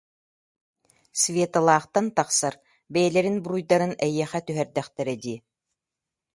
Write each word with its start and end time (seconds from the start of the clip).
Светалаахтан 1.21 2.05
тахсар, 2.17 2.53
бэйэлэрин 2.93 3.37
буруйдарын 3.43 3.93
эйиэхэ 4.05 4.39
түһэрдэхтэрэ 4.47 5.13
дии 5.23 5.39